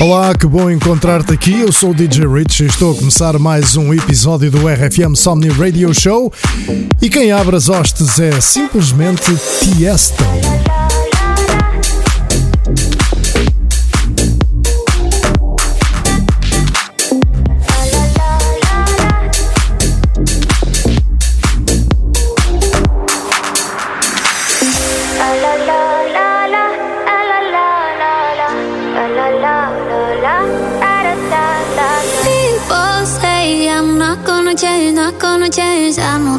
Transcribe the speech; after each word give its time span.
Olá, 0.00 0.34
que 0.34 0.46
bom 0.46 0.70
encontrar-te 0.70 1.30
aqui. 1.34 1.60
Eu 1.60 1.70
sou 1.70 1.90
o 1.90 1.94
DJ 1.94 2.26
Rich 2.26 2.62
e 2.62 2.66
estou 2.66 2.92
a 2.92 2.96
começar 2.96 3.38
mais 3.38 3.76
um 3.76 3.92
episódio 3.92 4.50
do 4.50 4.66
RFM 4.66 5.14
Somni 5.14 5.50
Radio 5.50 5.92
Show. 5.92 6.32
E 7.02 7.10
quem 7.10 7.30
abre 7.30 7.54
as 7.54 7.68
hostes 7.68 8.18
é 8.18 8.40
simplesmente 8.40 9.30
Tiesto. 9.60 10.24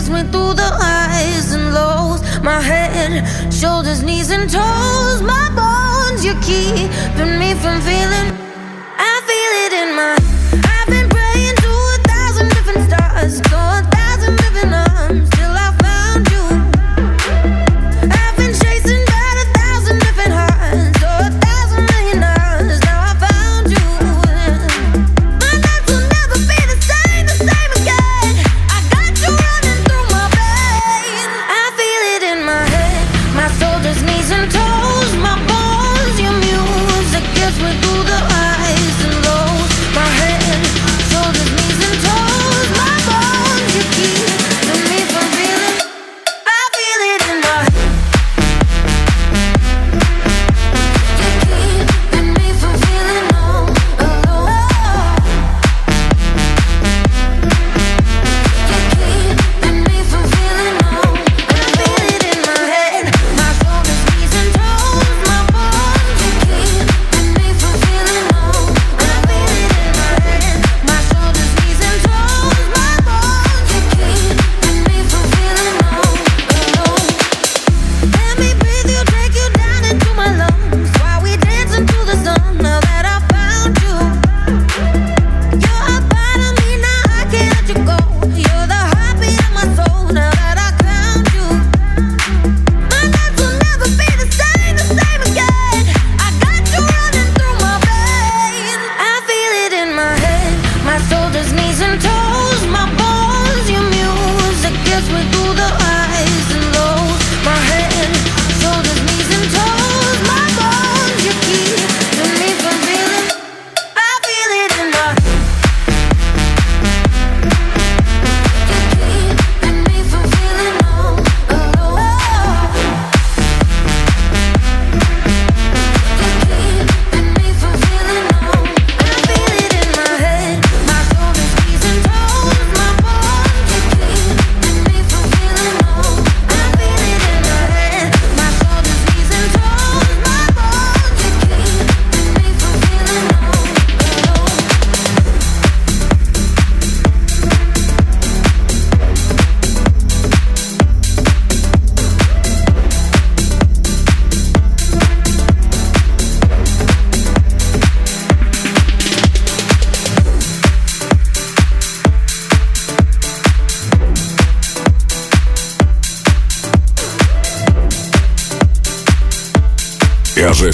tears 0.00 0.10
me 0.10 0.22
through 0.30 0.54
the 0.54 0.62
highs 0.62 1.52
and 1.52 1.74
lows. 1.74 2.20
My 2.42 2.60
head, 2.60 3.52
shoulders, 3.52 4.02
knees, 4.02 4.30
and 4.30 4.48
toes. 4.48 5.22
My 5.22 5.48
bones, 5.54 6.24
you're 6.24 6.40
keeping 6.42 7.38
me 7.38 7.54
from 7.54 7.80
feeling. 7.82 8.39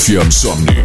RFM 0.07 0.31
Somnii 0.31 0.76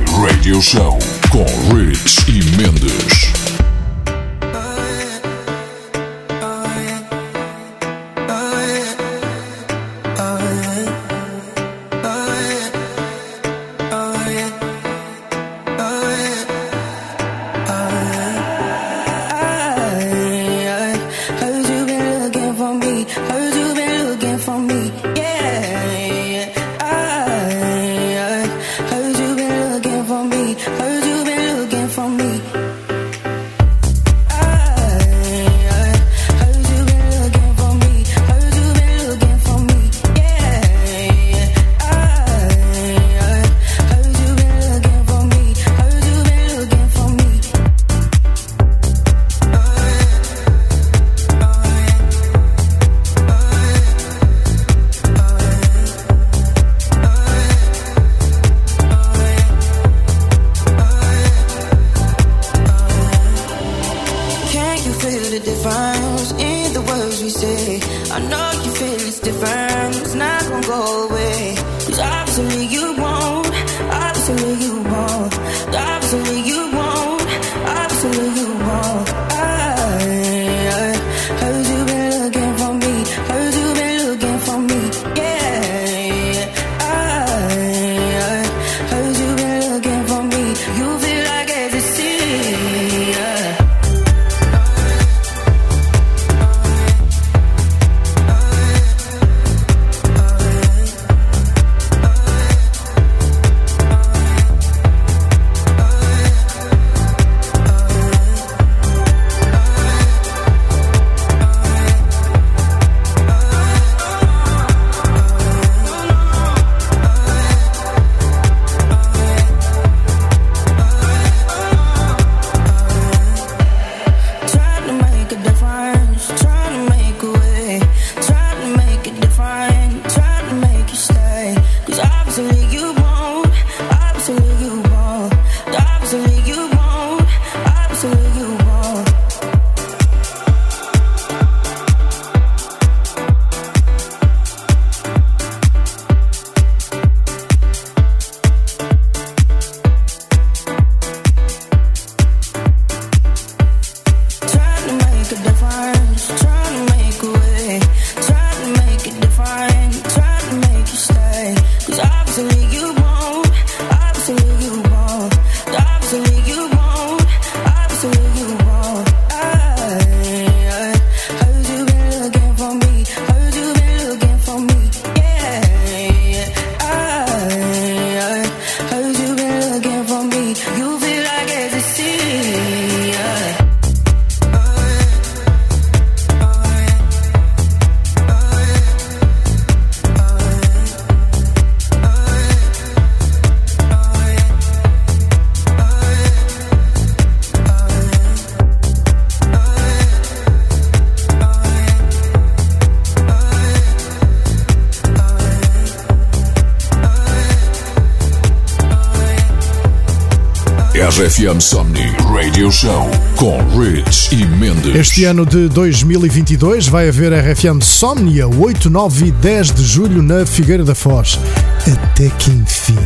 RFM 211.42 211.60
Somni 211.60 212.16
Radio 212.32 212.72
Show 212.72 213.10
com 213.36 213.58
Rich 213.76 214.36
e 214.36 214.46
Mendes. 214.46 214.94
Este 214.94 215.26
ano 215.26 215.44
de 215.44 215.68
2022 215.70 216.88
vai 216.88 217.10
haver 217.10 217.34
RFM 217.34 217.82
Somnia 217.82 218.48
8, 218.48 218.92
9 218.92 219.26
e 219.26 219.32
10 219.32 219.72
de 219.72 219.84
julho 219.84 220.22
na 220.22 220.46
Figueira 220.46 220.84
da 220.84 220.94
Foz. 220.94 221.40
Até 221.80 222.30
que 222.30 222.52
enfim. 222.52 223.00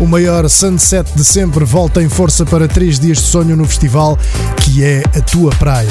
O 0.00 0.06
maior 0.06 0.48
sunset 0.50 1.08
de 1.14 1.24
sempre 1.24 1.64
volta 1.64 2.02
em 2.02 2.08
força 2.08 2.44
para 2.44 2.66
três 2.66 2.98
dias 2.98 3.18
de 3.18 3.24
sonho 3.24 3.56
no 3.56 3.64
festival, 3.64 4.18
que 4.64 4.82
é 4.82 5.04
a 5.16 5.20
tua 5.20 5.50
praia. 5.52 5.88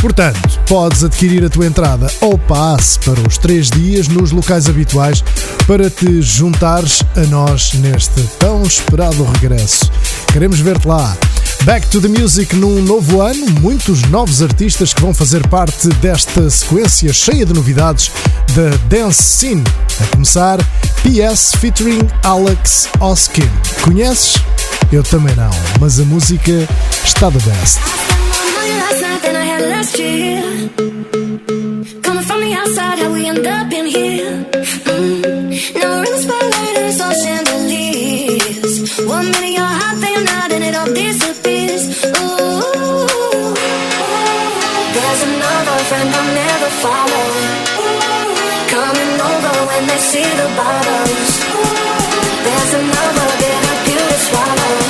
Portanto, 0.00 0.60
podes 0.66 1.04
adquirir 1.04 1.44
a 1.44 1.48
tua 1.48 1.66
entrada 1.66 2.10
ou 2.20 2.36
passe 2.36 2.98
para 2.98 3.20
os 3.28 3.38
três 3.38 3.70
dias 3.70 4.08
nos 4.08 4.32
locais 4.32 4.68
habituais 4.68 5.22
para 5.68 5.88
te 5.88 6.20
juntares 6.20 7.00
a 7.14 7.20
nós 7.26 7.74
neste 7.74 8.22
tão 8.40 8.64
esperado 8.64 9.22
regresso. 9.22 9.88
Queremos 10.32 10.58
ver-te 10.58 10.86
lá. 10.86 11.16
Back 11.64 11.88
to 11.90 12.00
the 12.00 12.08
Music 12.08 12.54
num 12.56 12.82
novo 12.82 13.20
ano, 13.20 13.46
muitos 13.60 14.02
novos 14.04 14.42
artistas 14.42 14.94
que 14.94 15.00
vão 15.00 15.12
fazer 15.12 15.46
parte 15.48 15.88
desta 16.00 16.48
sequência 16.48 17.12
cheia 17.12 17.44
de 17.44 17.52
novidades 17.52 18.10
da 18.54 18.70
Dance 18.88 19.22
Scene. 19.22 19.64
A 20.00 20.06
começar, 20.14 20.58
PS 21.02 21.52
featuring 21.60 22.08
Alex 22.22 22.88
Oskin. 23.00 23.48
Conheces? 23.82 24.34
Eu 24.90 25.02
também 25.02 25.34
não, 25.36 25.50
mas 25.80 26.00
a 26.00 26.04
música 26.04 26.66
está 27.04 27.30
the 27.30 27.38
best. 27.40 27.78
Coming 32.02 32.22
from 32.22 32.40
the 32.40 32.54
outside, 32.54 32.98
how 32.98 33.12
we 33.12 33.26
end 33.26 33.46
up 33.46 33.72
in 33.72 33.86
here. 33.86 34.77
See 50.08 50.22
the 50.22 50.48
bottles. 50.56 51.32
There's 52.44 52.72
another 52.80 53.28
bitter 53.40 53.76
pill 53.84 54.08
to 54.08 54.18
swallow. 54.26 54.87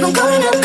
keep 0.00 0.06
on 0.06 0.12
going 0.14 0.44
up. 0.44 0.59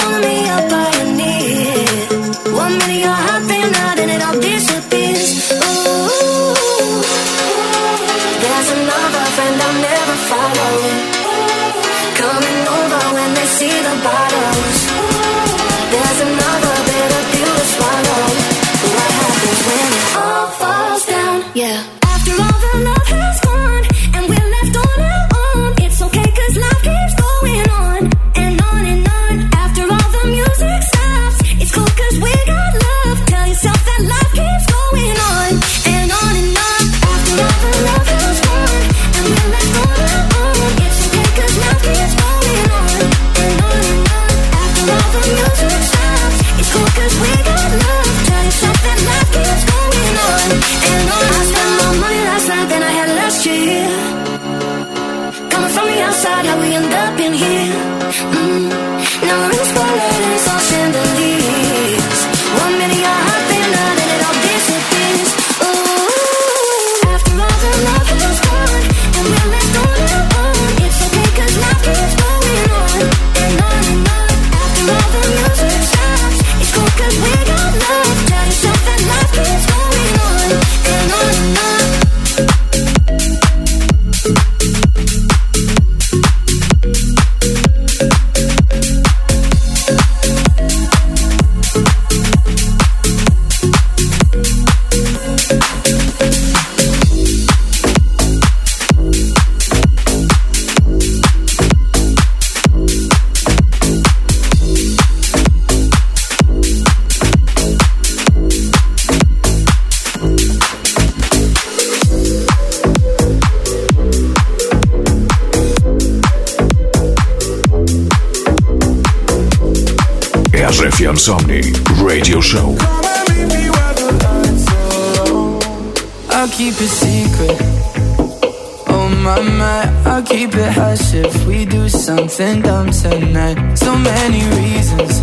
Do 132.37 132.43
something 132.43 132.61
dumb 132.61 132.89
tonight. 132.91 133.75
So 133.75 133.97
many 133.97 134.41
reasons. 134.57 135.21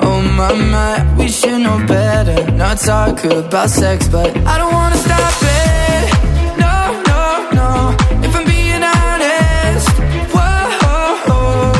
Oh 0.00 0.20
my 0.36 0.52
my, 0.52 1.16
we 1.16 1.28
should 1.28 1.60
know 1.60 1.84
better. 1.86 2.50
Not 2.52 2.78
talk 2.78 3.24
about 3.24 3.70
sex, 3.70 4.08
but 4.08 4.36
I 4.46 4.58
don't 4.58 4.72
wanna 4.72 4.96
stop 4.96 5.34
it. 5.42 6.04
No, 6.64 7.02
no, 7.10 7.22
no. 7.58 7.96
If 8.26 8.34
I'm 8.36 8.44
being 8.44 8.82
honest, 8.82 9.88
whoa, 10.34 11.72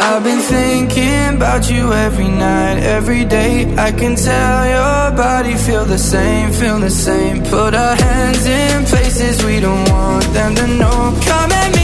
I've 0.00 0.22
been 0.24 0.40
thinking 0.40 1.36
about 1.36 1.70
you 1.70 1.92
every 1.92 2.28
night, 2.28 2.78
every 2.82 3.24
day. 3.24 3.74
I 3.76 3.92
can 3.92 4.14
tell 4.16 4.66
your 4.66 5.16
body 5.16 5.54
feel 5.54 5.84
the 5.84 5.98
same, 5.98 6.52
feel 6.52 6.78
the 6.78 6.90
same. 6.90 7.42
Put 7.44 7.74
our 7.74 7.96
hands 7.96 8.46
in 8.46 8.84
places 8.84 9.44
we 9.44 9.60
don't 9.60 9.88
want 9.90 10.24
them 10.32 10.54
to 10.54 10.66
know. 10.66 11.18
Come 11.24 11.52
and 11.52 11.76
me 11.76 11.81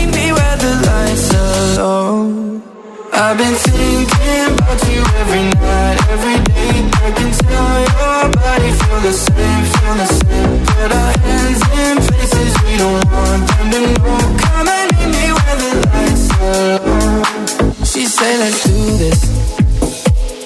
I've 3.21 3.37
been 3.37 3.55
thinking 3.55 4.55
about 4.55 4.81
you 4.89 5.03
every 5.23 5.45
night, 5.59 5.99
every 6.15 6.39
day. 6.55 6.75
I 7.03 7.11
can 7.19 7.31
tell 7.43 7.75
your 7.91 8.31
body 8.39 8.71
feel 8.79 9.01
the 9.09 9.13
same, 9.13 9.65
feel 9.75 9.95
the 10.03 10.07
same. 10.07 10.53
Put 10.71 10.93
our 10.93 11.13
hands 11.27 11.63
in 11.83 11.95
places 12.07 12.53
we 12.63 12.77
don't 12.79 13.05
want 13.11 13.43
them 13.51 13.67
to 13.75 13.81
know. 13.99 14.19
Come 14.39 14.69
and 14.69 14.89
meet 14.95 15.11
me 15.17 15.27
where 15.37 15.57
the 15.63 15.71
lights 15.91 16.27
are 16.39 16.79
low. 16.87 17.85
She 17.85 18.07
say, 18.07 18.39
let's 18.39 18.63
do 18.65 18.97
this 19.03 19.21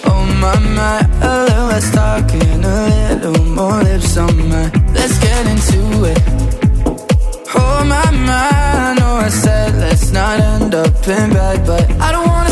Oh 0.04 0.24
my 0.40 0.58
mind. 0.58 1.06
A 1.22 1.44
little 1.44 1.66
less 1.66 1.90
talking, 1.92 2.64
a 2.64 3.16
little 3.20 3.44
more 3.44 3.82
lips 3.82 4.16
on 4.16 4.48
mine. 4.48 4.72
Let's 4.94 5.18
get 5.18 5.46
into 5.46 6.04
it. 6.12 6.20
Oh 7.54 7.84
my 7.84 8.10
mind, 8.10 8.88
I 8.88 8.94
know 8.98 9.14
I 9.16 9.28
said 9.28 9.74
let's 9.76 10.10
not 10.10 10.40
end 10.40 10.74
up 10.74 11.06
in 11.06 11.30
bed, 11.30 11.66
but 11.66 11.90
I 12.00 12.12
don't 12.12 12.28
wanna 12.28 12.51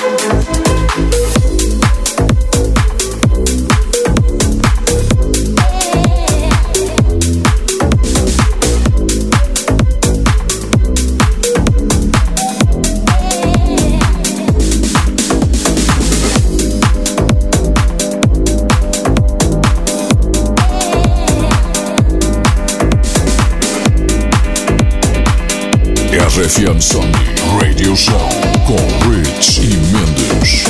RFM 26.29 26.79
Somnii 26.79 27.35
Radio 27.59 27.95
Show 27.95 28.29
com 28.67 29.09
Rich 29.09 29.61
e 29.61 29.77
Mendes. 29.91 30.63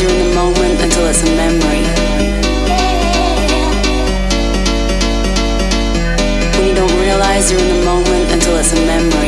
You're 0.00 0.10
in 0.10 0.28
the 0.28 0.34
moment 0.34 0.80
until 0.80 1.06
it's 1.06 1.22
a 1.22 1.26
memory. 1.34 1.82
When 6.56 6.68
you 6.68 6.74
don't 6.74 7.00
realize 7.00 7.50
you're 7.50 7.58
in 7.58 7.68
the 7.78 7.84
moment 7.84 8.07
a 8.72 8.76
memory. 8.86 9.27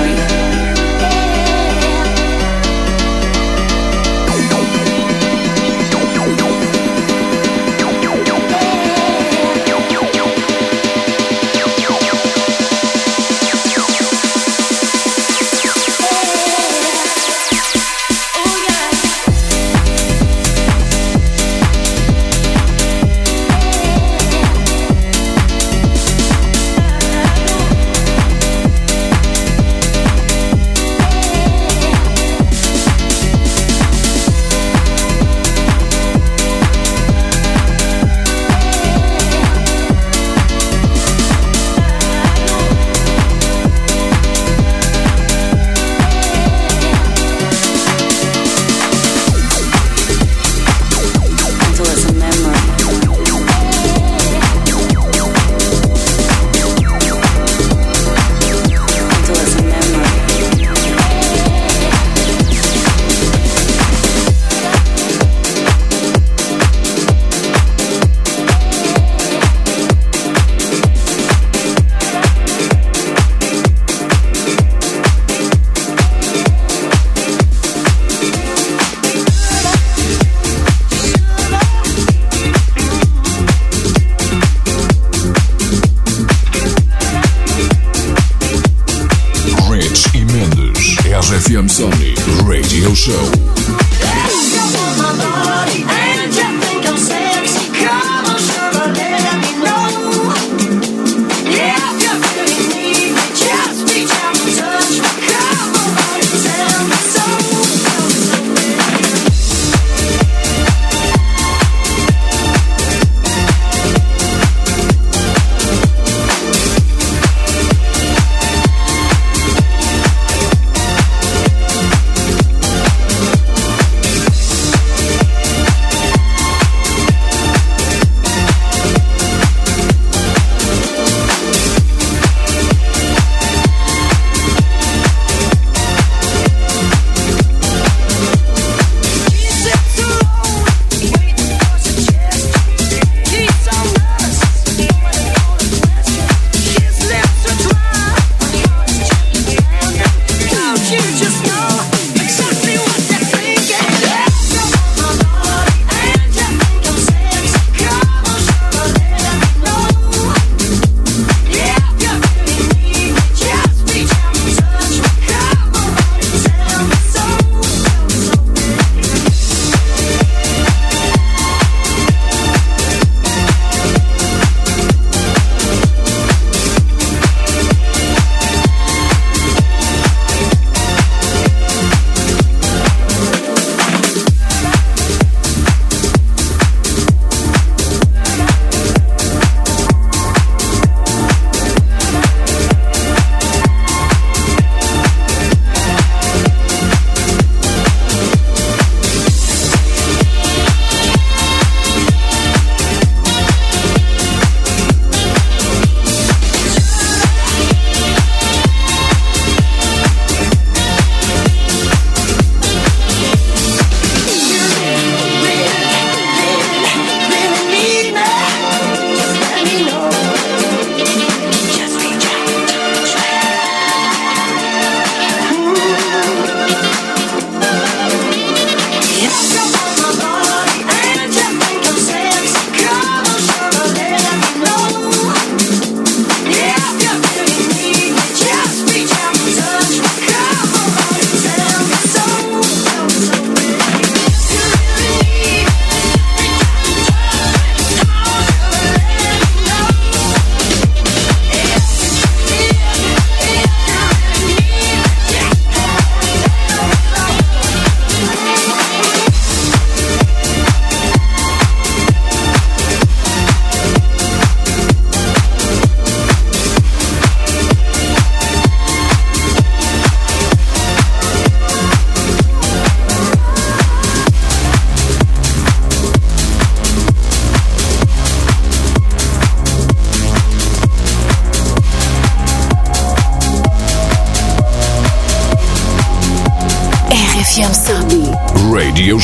Garage 91.21 91.35
FM 91.35 91.67
Sony 91.69 92.15
Radio 92.47 92.95
Show. 92.95 94.31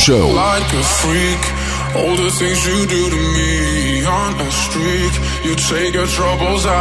Show. 0.08 0.30
Like 0.30 0.72
a 0.72 0.84
freak, 1.04 1.44
all 2.00 2.16
the 2.16 2.32
things 2.32 2.66
you 2.66 2.88
do 2.88 3.10
to 3.10 3.22
me 3.36 4.06
on 4.06 4.40
a 4.40 4.52
streak. 4.52 5.14
You 5.44 5.54
take 5.56 5.96
your 5.96 6.08
troubles 6.08 6.66
out 6.66 6.77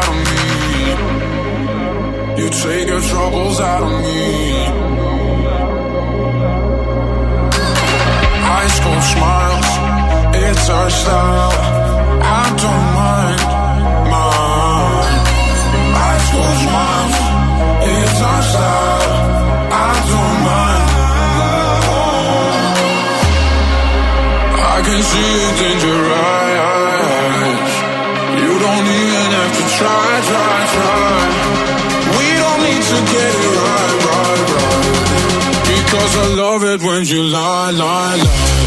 when 37.06 37.14
you 37.16 37.22
lie, 37.30 37.70
lie, 37.70 38.16
lie. 38.16 38.66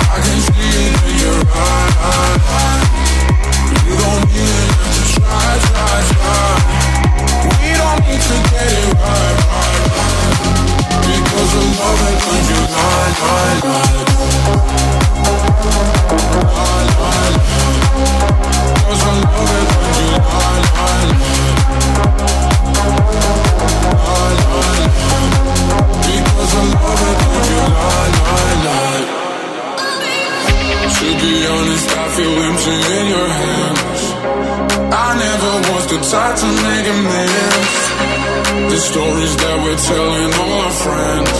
I 0.00 0.18
can 0.24 0.40
see 0.40 0.72
it 0.80 0.94
in 1.08 1.14
your 1.24 1.40
eyes. 1.52 2.88
You 3.84 3.94
don't 4.00 4.28
even 4.32 4.68
have 4.80 4.94
to 4.96 5.02
try, 5.12 5.52
try, 5.68 5.96
try. 6.10 6.48
We 7.60 7.68
don't 7.80 8.00
need 8.06 8.22
to 8.28 8.36
get 8.48 8.72
it 8.72 8.88
right, 8.96 9.36
right, 9.52 9.84
right. 9.92 10.32
Because 11.04 11.52
I 11.54 11.64
love 11.80 12.02
it 12.08 12.20
when 12.28 12.42
you 12.50 12.60
lie, 12.74 13.12
lie, 13.20 13.60
lie. 13.64 13.98
Lie, 16.54 16.88
lie, 17.00 17.28
lie. 17.28 17.64
Because 18.74 19.02
I 19.04 19.33
I. 26.54 28.14
To 30.94 31.08
be 31.20 31.34
honest, 31.46 31.88
I 31.90 32.06
feel 32.16 32.34
empty 32.48 32.76
in 32.96 33.04
your 33.14 33.28
hands. 33.42 34.02
I 34.94 35.08
never 35.24 35.52
was 35.68 35.84
the 35.92 35.98
type 36.10 36.36
to 36.42 36.48
make 36.64 36.86
amends. 36.94 37.74
The 38.72 38.78
stories 38.78 39.34
that 39.36 39.56
we're 39.64 39.82
telling 39.90 40.30
all 40.40 40.54
our 40.64 40.74
friends. 40.84 41.38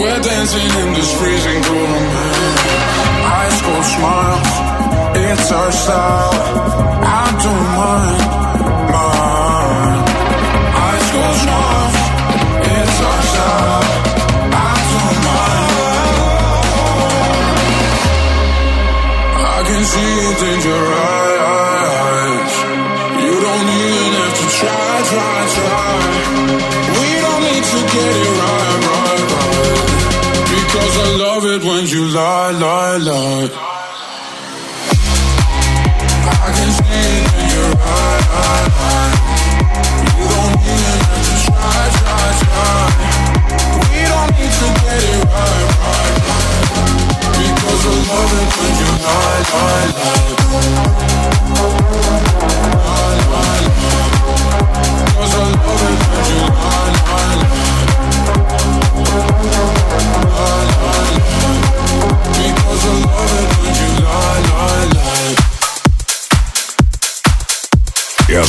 We're 0.00 0.20
dancing 0.20 0.70
in 0.82 0.88
this 0.94 1.10
freezing 1.18 1.62
cold 1.62 1.90
man. 2.14 2.54
High 3.32 3.52
school 3.58 3.82
smiles, 3.94 4.50
it's 5.16 5.52
our 5.52 5.72
style. 5.72 6.34
I 7.02 7.26
don't 7.42 7.66
mind. 7.78 8.49
See 19.90 20.14
it 20.30 20.40
in 20.50 20.58
your 20.70 20.86
eyes. 21.02 22.54
You 23.24 23.34
don't 23.46 23.68
even 23.82 24.10
have 24.20 24.34
to 24.40 24.46
try, 24.60 24.92
try, 25.10 25.36
try. 25.56 25.92
We 26.98 27.08
don't 27.24 27.42
need 27.48 27.64
to 27.74 27.80
get 27.94 28.12
it 28.24 28.32
right, 28.40 28.78
right, 28.86 29.22
right. 29.34 29.90
Because 30.54 30.94
I 31.06 31.08
love 31.24 31.44
it 31.54 31.60
when 31.68 31.84
you 31.94 32.02
lie, 32.18 32.52
lie, 32.64 32.98
lie. 33.10 33.50
I 36.44 36.48
can 36.56 36.70
see 36.78 37.06
it 37.18 37.32
in 37.40 37.46
your 37.56 37.70
eyes. 37.82 39.29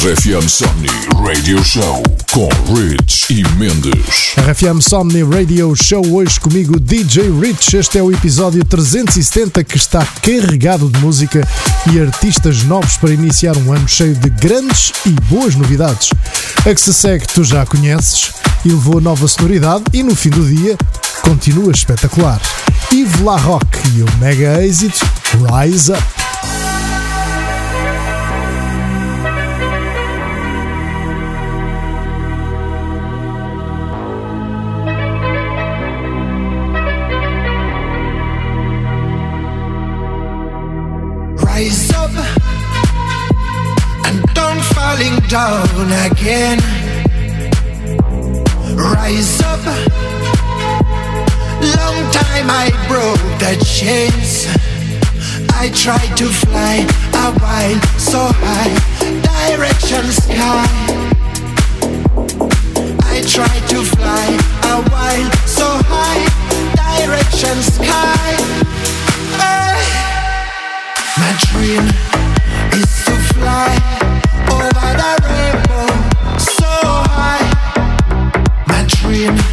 RFM 0.04 0.50
Somni 0.50 0.90
Radio 1.14 1.64
Show 1.64 2.02
com 2.32 2.50
Rich 2.74 3.32
e 3.32 3.48
Mendes. 3.56 4.34
RFM 4.36 4.82
Somni 4.82 5.22
Radio 5.22 5.76
Show 5.76 6.04
hoje 6.14 6.40
comigo 6.40 6.80
DJ 6.80 7.30
Rich. 7.40 7.78
Este 7.78 8.00
é 8.00 8.02
o 8.02 8.12
episódio 8.12 8.66
370 8.66 9.64
que 9.64 9.78
está 9.78 10.04
carregado 10.04 10.90
de 10.90 10.98
música 10.98 11.48
e 11.94 12.02
artistas 12.02 12.64
novos 12.64 12.98
para 12.98 13.14
iniciar 13.14 13.56
um 13.58 13.72
ano 13.72 13.88
cheio 13.88 14.16
de 14.16 14.32
grandes 14.32 14.92
e 15.06 15.12
boas 15.30 15.54
novidades. 15.54 16.10
A 16.66 16.74
que 16.74 16.82
se 16.82 16.96
segue 16.96 17.28
tu 17.28 17.44
já 17.44 17.64
conheces 17.64 18.32
e 18.66 18.70
levou 18.70 19.00
nova 19.00 19.28
sonoridade 19.28 19.84
e 19.94 20.02
no 20.02 20.16
fim 20.16 20.32
do 20.32 20.44
dia 20.44 20.76
continua 21.22 21.72
espetacular. 21.72 22.42
Yves 22.92 23.22
La 23.22 23.38
Rock 23.38 23.68
e 23.96 24.02
o 24.02 24.18
mega 24.18 24.66
êxito 24.66 25.06
Rise 25.62 25.92
Up. 25.92 26.20
Down 45.32 45.88
again. 46.12 46.60
Rise 48.76 49.39
up. 49.39 49.63
Long 51.78 52.00
time 52.12 52.48
I 52.52 52.67
broke 52.89 53.24
the 53.39 53.56
chains. 53.63 54.46
I 55.54 55.70
tried 55.74 56.17
to 56.17 56.28
fly 56.28 56.86
a 57.13 57.32
while 57.39 57.80
so 57.98 58.28
high, 58.44 58.76
direction 59.24 60.12
sky. 60.12 60.67
I 63.06 63.22
tried 63.26 63.65
to 63.70 63.86
fly 63.86 64.28
a 64.67 64.84
while 64.91 65.32
so 65.48 65.67
high, 65.88 66.28
direction 66.76 67.56
sky. 67.72 68.36
Hey. 69.39 69.80
My 71.22 71.32
dream 71.48 71.88
is 72.74 73.06
to 73.06 73.15
fly 73.34 74.01
My 79.21 79.51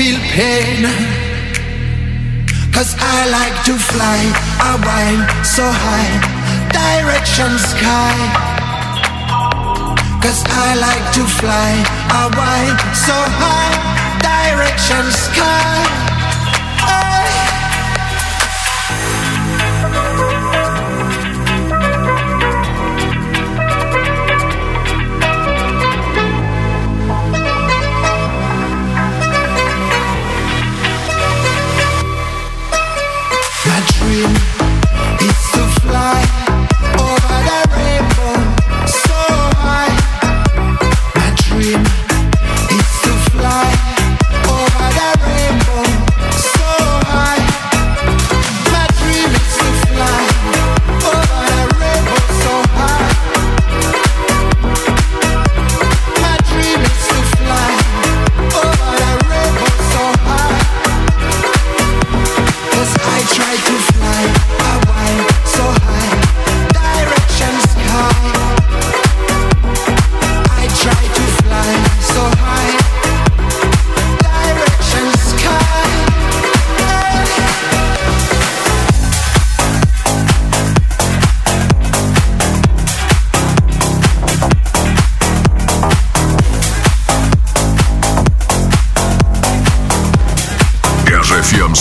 feel 0.00 0.20
pain. 0.32 0.80
Cause 2.72 2.96
I 2.98 3.18
like 3.38 3.56
to 3.68 3.74
fly 3.90 4.20
a 4.70 4.74
while 4.86 5.22
so 5.44 5.66
high, 5.84 6.12
direction 6.80 7.52
sky. 7.72 8.16
Cause 10.22 10.42
I 10.66 10.68
like 10.86 11.06
to 11.16 11.24
fly 11.40 11.72
a 12.22 12.24
while 12.38 12.76
so 13.06 13.16
high, 13.40 13.76
direction 14.24 15.04
sky. 15.26 16.09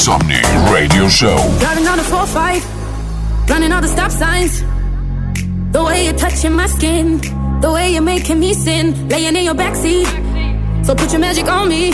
Radio 0.10 1.08
show. 1.08 1.38
Driving 1.60 1.84
down 1.84 1.98
the 1.98 2.04
4-5, 2.04 3.48
running 3.48 3.72
all 3.72 3.80
the 3.80 3.88
stop 3.88 4.10
signs. 4.10 4.62
The 5.72 5.84
way 5.84 6.06
you're 6.06 6.18
touching 6.18 6.54
my 6.54 6.66
skin, 6.66 7.20
the 7.62 7.72
way 7.72 7.94
you're 7.94 8.02
making 8.02 8.40
me 8.40 8.56
sin, 8.56 9.08
laying 9.08 9.36
in 9.36 9.44
your 9.44 9.54
backseat. 9.54 10.08
So 10.84 10.96
put 10.96 11.12
your 11.12 11.22
magic 11.22 11.48
on 11.48 11.70
me. 11.70 11.92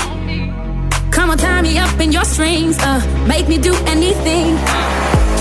Come 1.11 1.29
on, 1.29 1.37
tie 1.37 1.61
me 1.61 1.77
up 1.77 1.99
in 1.99 2.13
your 2.13 2.23
strings, 2.23 2.77
uh, 2.79 3.01
make 3.27 3.49
me 3.49 3.57
do 3.57 3.73
anything. 3.85 4.55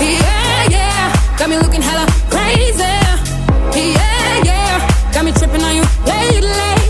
Yeah, 0.03 0.67
yeah, 0.69 1.37
got 1.37 1.49
me 1.49 1.57
looking 1.57 1.81
hella 1.81 2.05
crazy. 2.29 2.83
Yeah, 3.79 4.43
yeah, 4.43 5.13
got 5.13 5.23
me 5.23 5.31
tripping 5.31 5.63
on 5.63 5.75
you 5.77 5.83
lately. 6.05 6.84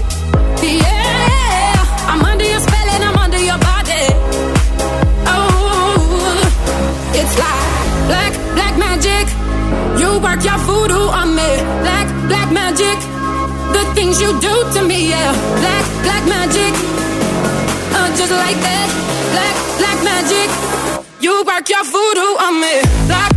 Work 10.19 10.43
your 10.43 10.58
voodoo 10.60 11.10
on 11.10 11.36
me. 11.36 11.49
Black, 11.84 12.08
black 12.28 12.51
magic. 12.51 12.97
The 13.73 13.84
things 13.95 14.21
you 14.21 14.32
do 14.39 14.54
to 14.73 14.82
me, 14.88 15.10
yeah. 15.10 15.32
Black, 15.60 15.86
black 16.04 16.23
magic. 16.28 16.73
Uh, 17.91 18.08
just 18.15 18.32
like 18.32 18.58
that. 18.63 18.88
Black, 19.34 19.56
black 19.80 19.99
magic. 20.04 20.47
You 21.19 21.43
work 21.43 21.67
your 21.69 21.84
voodoo 21.84 22.32
on 22.39 22.60
me. 22.62 22.82
Black, 23.08 23.35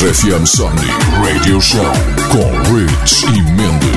RFM 0.00 0.46
Somnii 0.46 0.92
Radio 1.24 1.60
Show 1.60 1.82
com 2.30 2.72
Rich 2.72 3.24
e 3.24 3.42
Mendes. 3.42 3.87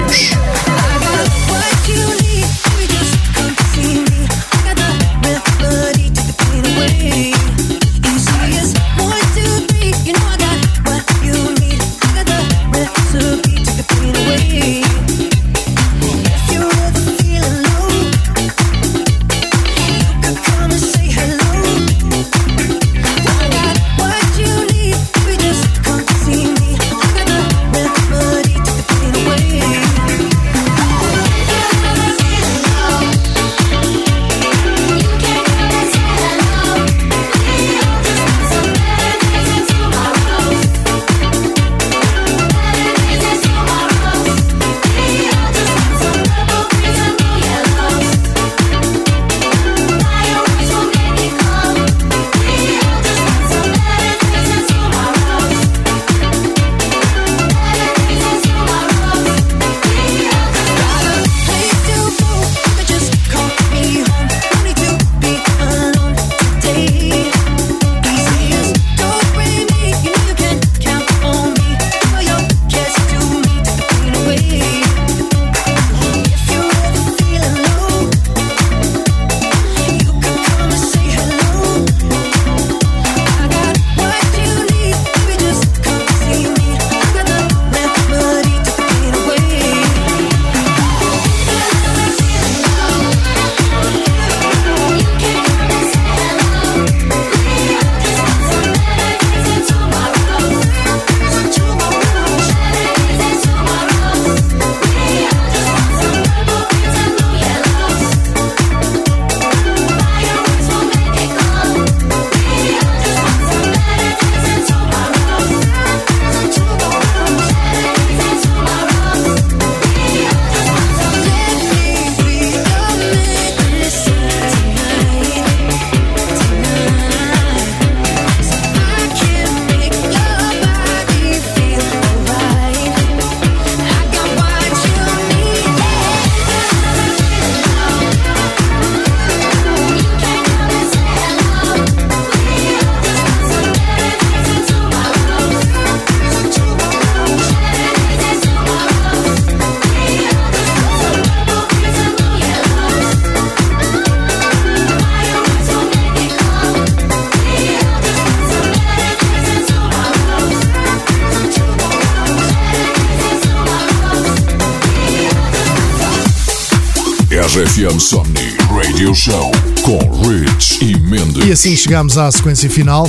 Assim 171.62 171.76
chegamos 171.76 172.18
à 172.18 172.32
sequência 172.32 172.68
final, 172.68 173.08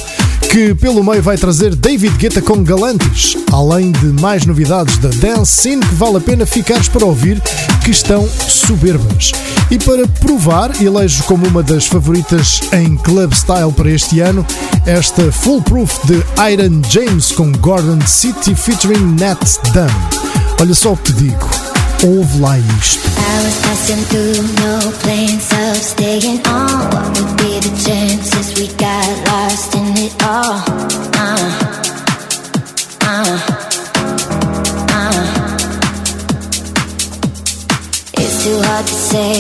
que 0.51 0.75
pelo 0.75 1.03
meio 1.03 1.23
vai 1.23 1.39
trazer 1.39 1.75
David 1.75 2.19
Guetta 2.19 2.43
com 2.43 2.63
Galantes, 2.63 3.35
além 3.51 3.91
de 3.93 4.05
mais 4.21 4.45
novidades 4.45 4.99
da 4.99 5.09
dance 5.09 5.63
scene 5.63 5.81
que 5.81 5.95
vale 5.95 6.19
a 6.19 6.21
pena 6.21 6.45
ficares 6.45 6.87
para 6.87 7.07
ouvir, 7.07 7.41
que 7.83 7.91
estão 7.91 8.29
soberbas. 8.47 9.33
E 9.71 9.79
para 9.79 10.07
provar, 10.07 10.71
elejo 10.83 11.23
como 11.23 11.47
uma 11.47 11.63
das 11.63 11.87
favoritas 11.87 12.61
em 12.75 12.95
club 12.99 13.33
style 13.33 13.73
para 13.73 13.91
este 13.91 14.21
ano, 14.21 14.47
esta 14.85 15.33
Full 15.33 15.63
Proof 15.63 16.05
de 16.05 16.23
Iron 16.53 16.83
James 16.91 17.33
com 17.33 17.51
Gordon 17.53 18.07
City 18.07 18.55
featuring 18.55 19.17
Nat 19.19 19.41
Dunn. 19.73 19.89
Olha 20.61 20.75
só 20.75 20.93
o 20.93 20.97
que 20.99 21.11
te 21.11 21.23
digo, 21.25 21.49
ouve 22.05 22.39
lá 22.39 22.59
isto. 22.59 23.09
Staying 25.83 26.47
on. 26.47 26.91
What 26.93 27.09
would 27.19 27.37
be 27.39 27.59
the 27.59 27.75
chances 27.85 28.55
we 28.57 28.69
got 28.77 29.05
lost 29.27 29.75
in 29.75 29.99
it 29.99 30.15
all? 30.23 30.63
Uh, 31.19 31.51
uh, 33.03 33.37
uh. 34.95 35.23
It's 38.15 38.45
too 38.45 38.59
hard 38.63 38.87
to 38.87 38.95
say 38.95 39.33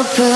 We're 0.00 0.29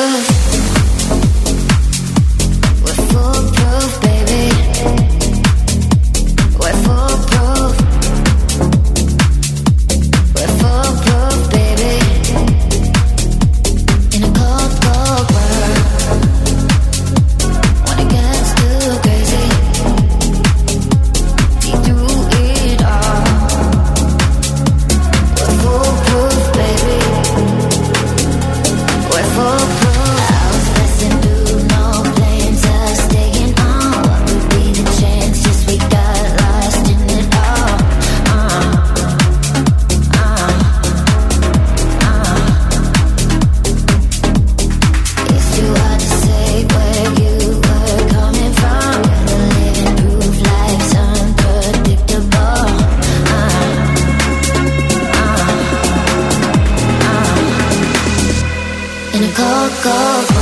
go, 59.36 59.70
go. 59.82 60.33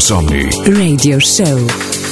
Somnii. 0.00 0.50
Radio 0.76 1.18
Show. 1.18 1.58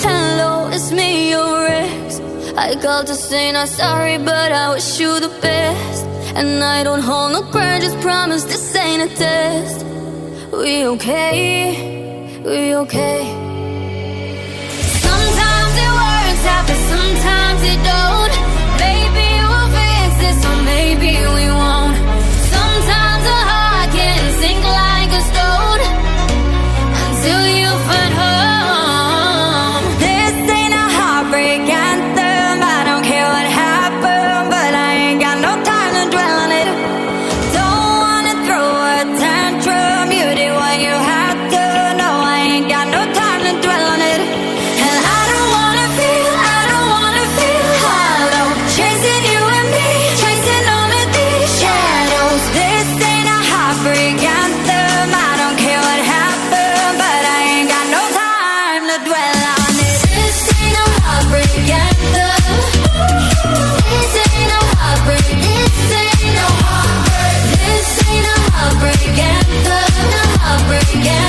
Hello, 0.05 0.69
it's 0.71 0.93
me, 0.93 1.31
your 1.31 1.67
ex. 1.67 2.21
I 2.57 2.77
called 2.83 3.07
to 3.07 3.15
say 3.15 3.51
not 3.53 3.69
sorry, 3.69 4.19
but 4.19 4.53
I 4.53 4.75
wish 4.75 5.01
you 5.01 5.19
the 5.21 5.33
best. 5.41 6.05
And 6.37 6.63
I 6.63 6.85
don't 6.85 7.01
hold 7.01 7.33
no 7.33 7.43
grudges, 7.51 7.95
promise 7.97 8.45
this 8.45 8.77
ain't 8.77 9.11
a 9.11 9.15
test. 9.17 9.85
We 10.53 10.87
okay? 10.87 12.41
We 12.45 12.75
okay? 12.83 13.21
Sometimes 15.07 15.75
it 15.85 15.93
works 16.03 16.45
out, 16.55 16.65
but 16.69 16.81
sometimes 16.93 17.61
it 17.73 17.81
don't. 17.93 18.35
Maybe 18.85 19.27
we'll 19.49 19.71
fix 19.79 20.11
this, 20.23 20.39
or 20.45 20.57
maybe 20.63 21.11
we 21.37 21.47
won't. 21.51 21.78
Yeah 70.95 71.28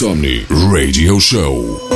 Insomni 0.00 0.46
Radio 0.48 1.18
Show. 1.18 1.87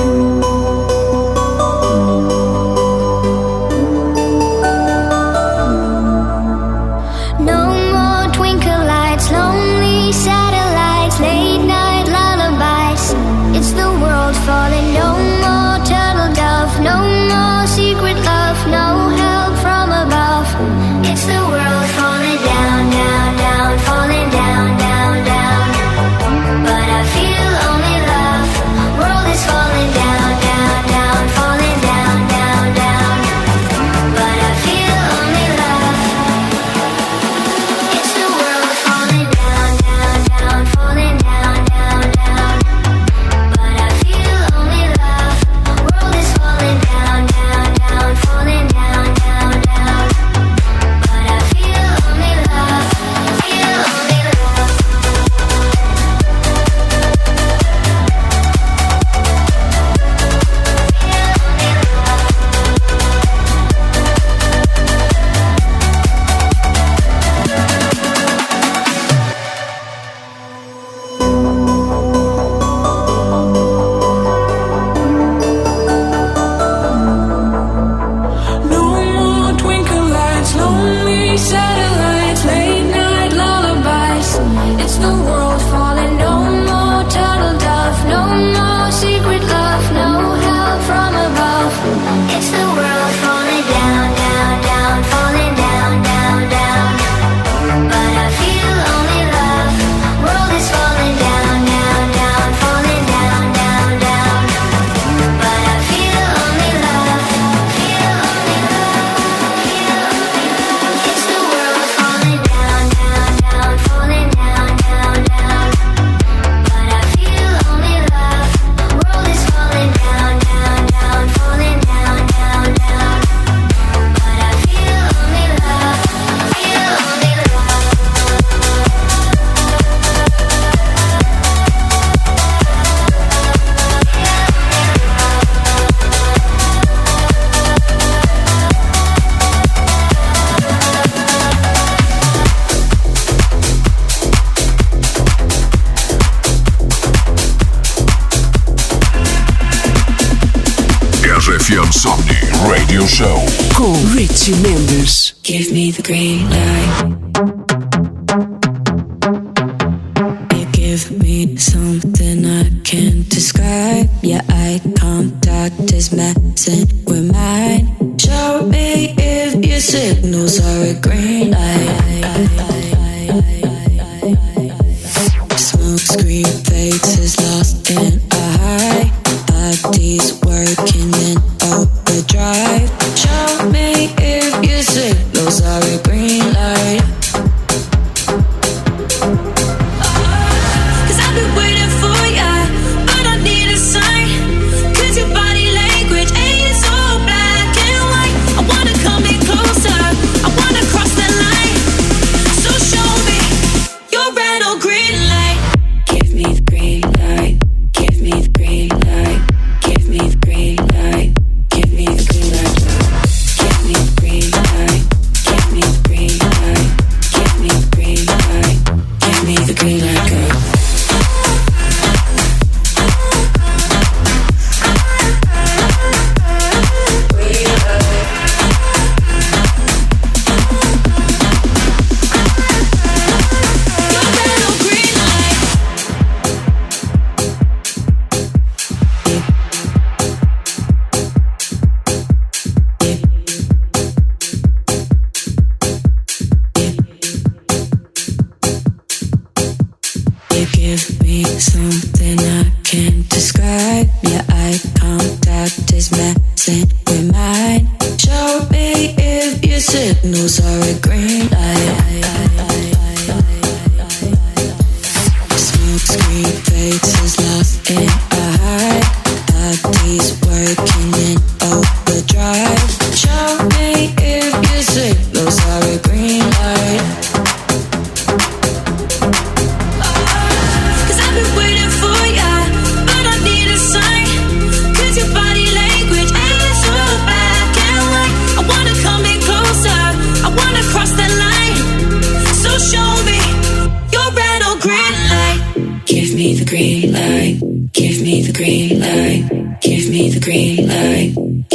shadow 81.52 81.81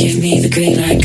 give 0.08 0.22
me 0.22 0.40
the 0.40 0.50
green 0.50 0.78
light, 0.78 0.97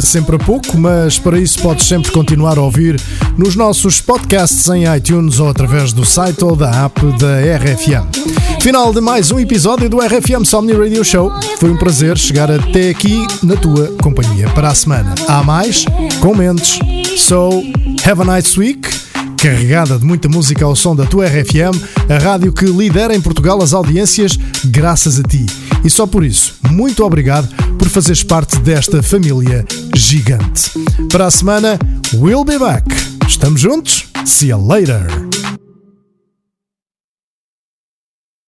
Sempre 0.00 0.36
a 0.36 0.38
pouco, 0.38 0.76
mas 0.76 1.18
para 1.18 1.38
isso 1.38 1.60
podes 1.60 1.86
sempre 1.86 2.10
continuar 2.10 2.58
a 2.58 2.62
ouvir 2.62 3.00
nos 3.38 3.54
nossos 3.54 4.00
podcasts 4.00 4.68
em 4.68 4.84
iTunes 4.94 5.38
ou 5.38 5.48
através 5.48 5.92
do 5.92 6.04
site 6.04 6.42
ou 6.42 6.56
da 6.56 6.84
app 6.84 7.00
da 7.18 7.38
RFM. 7.56 8.60
Final 8.60 8.92
de 8.92 9.00
mais 9.00 9.30
um 9.30 9.38
episódio 9.38 9.88
do 9.88 10.00
RFM 10.00 10.44
Somni 10.44 10.72
Radio 10.72 11.04
Show. 11.04 11.30
Foi 11.58 11.70
um 11.70 11.76
prazer 11.76 12.18
chegar 12.18 12.50
até 12.50 12.90
aqui 12.90 13.26
na 13.42 13.56
tua 13.56 13.88
companhia 14.02 14.48
para 14.50 14.68
a 14.68 14.74
semana. 14.74 15.14
Há 15.28 15.42
mais? 15.42 15.84
Comentes. 16.20 16.78
So, 17.16 17.62
have 18.04 18.20
a 18.22 18.36
nice 18.36 18.58
week. 18.58 18.88
Carregada 19.36 19.98
de 19.98 20.04
muita 20.04 20.28
música 20.28 20.64
ao 20.64 20.74
som 20.74 20.96
da 20.96 21.04
tua 21.04 21.26
RFM, 21.26 21.76
a 22.08 22.18
rádio 22.18 22.52
que 22.52 22.64
lidera 22.64 23.14
em 23.14 23.20
Portugal 23.20 23.62
as 23.62 23.74
audiências 23.74 24.38
graças 24.64 25.20
a 25.20 25.22
ti. 25.22 25.44
E 25.84 25.90
só 25.90 26.06
por 26.06 26.24
isso, 26.24 26.54
muito 26.70 27.04
obrigado 27.04 27.46
por 27.76 27.90
fazeres 27.90 28.22
parte 28.22 28.58
desta 28.60 29.02
família 29.02 29.66
gigante. 30.04 30.70
Para 31.10 31.26
a 31.26 31.30
semana, 31.30 31.78
we'll 32.14 32.44
be 32.44 32.58
back. 32.58 32.84
Estamos 33.26 33.62
juntos? 33.62 34.06
See 34.26 34.48
you 34.48 34.58
later. 34.58 35.23